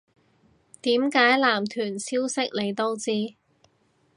[0.81, 3.35] 點解男團消息你都知